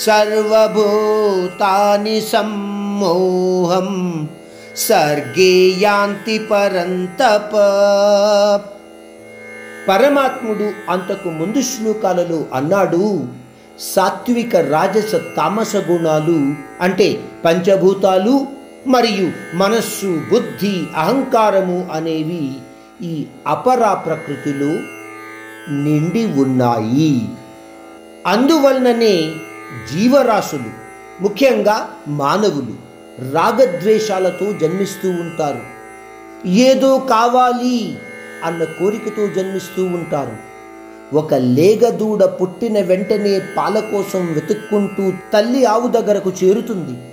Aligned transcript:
సర్వభూతాని 0.05 2.21
సమ్మోహం 2.29 3.89
సర్గే 4.83 5.81
యాంతి 5.81 6.39
పరంతప 6.49 7.53
పరమాత్ముడు 9.87 10.73
అంతకు 10.89 11.31
ముందు 11.31 11.61
శ్లోకాలలో 11.61 12.45
అన్నాడు 12.53 13.21
సాత్విక 13.85 14.55
రాజస 14.71 15.15
తామస 15.37 15.75
గుణాలు 15.87 16.55
అంటే 16.81 17.19
పంచభూతాలు 17.45 18.62
మరియు 18.87 19.55
మనస్సు 19.55 20.21
బుద్ధి 20.31 20.83
అహంకారము 20.95 21.89
అనేవి 21.91 22.51
ఈ 23.01 23.25
అపరా 23.47 23.93
ప్రకృతిలో 23.93 24.67
నిండి 25.73 26.25
ఉన్నాయి. 26.25 27.27
అందువలననే 28.27 29.31
జీవరాశులు 29.93 30.71
ముఖ్యంగా 31.21 31.89
మానవులు 32.07 32.75
రాగద్వేషాలతో 33.31 34.53
జన్మిస్తూ 34.53 35.09
ఉంటారు. 35.09 35.61
ఏదో 36.47 36.99
కావాలి 36.99 37.97
అన్న 38.43 38.63
కోరికతో 38.63 39.27
జన్మిస్తూ 39.27 39.85
ఉంటారు. 39.85 40.35
ఒక 41.15 41.33
లేగదూడ 41.33 42.23
పుట్టిన 42.23 42.79
వెంటనే 42.79 43.41
పాల 43.57 43.79
కోసం 43.79 44.33
వెతుక్కుంటూ 44.33 45.13
తల్లి 45.33 45.65
ఆవు 45.65 45.87
దగ్గరకు 45.87 46.33
చేరుతుంది. 46.43 47.12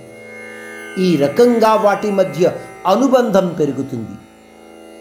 ఈ 0.99 1.15
రకంగా 1.15 1.75
వాటి 1.75 2.11
మధ్య 2.11 2.51
అనుబంధం 2.87 3.47
పెరుగుతుంది. 3.47 4.11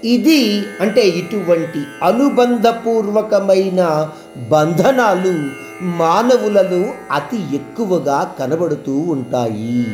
ఇది 0.08 0.64
అంటే 0.80 1.08
ఇటువంటి 1.08 1.84
అనుబంధపూర్వకమైన 2.02 4.10
బంధనాలు 4.36 5.70
మానవులలో 5.82 6.94
అతి 7.12 7.54
ఎక్కువగా 7.54 8.34
కనబడుతూ 8.38 8.98
ఉంటాయి. 8.98 9.86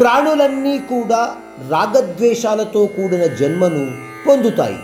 ప్రాణులన్నీ 0.00 0.78
కూడా 0.78 1.34
రాగద్వేషాలతో 1.70 2.86
కూడిన 2.86 3.26
జన్మను 3.26 3.92
పొందుతాయి. 4.28 4.78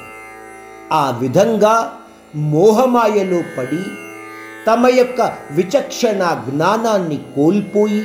ఆ 0.92 1.18
విధంగా 1.20 1.92
మోహమాయలో 2.36 3.42
పడి 3.58 3.82
తమ 4.66 4.86
యొక్క 4.86 5.32
విచక్షణ 5.50 6.42
జ్ఞానాన్ని 6.48 7.16
కోల్పోయి 7.16 8.04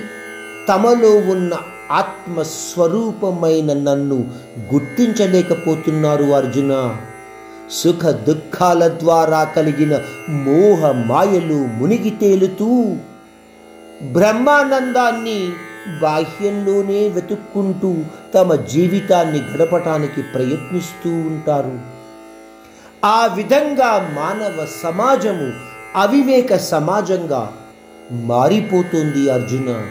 తమలో 0.68 1.32
ఉన్న 1.32 1.54
ఆత్మస్వరూపమైన 1.92 3.74
నన్ను 3.74 4.28
గుర్తించలేకపోతున్నారు 4.74 6.24
అర్జున. 6.24 6.98
సుఖ 7.72 8.06
దుఃఖాల 8.06 8.88
ద్వారా 8.88 9.44
కలిగిన 9.44 10.02
మోహ 10.30 10.92
మాయలు 10.92 11.54
మునిగి 11.54 12.10
తేలుతూ 12.10 12.98
బ్రహ్మానందాన్ని 14.12 15.50
బాహ్యంలోనే 16.02 17.08
వెతుక్కుంటూ 17.08 17.96
తమ 18.34 18.56
జీవితాన్ని 18.56 19.42
గడపటానికి 19.42 20.22
ప్రయత్నిస్తూ 20.22 21.10
ఉంటారు. 21.10 21.80
ఆ 23.06 23.30
విధంగా 23.36 24.12
మానవ 24.16 24.68
సమాజము 24.84 25.54
అవివేక 25.96 26.56
సమాజంగా 26.56 27.54
మారిపోతుంది 28.12 29.34
అర్జున. 29.34 29.88